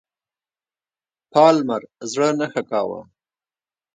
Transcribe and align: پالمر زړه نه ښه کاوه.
پالمر 1.31 1.81
زړه 2.11 2.29
نه 2.39 2.47
ښه 2.51 2.61
کاوه. 2.69 3.01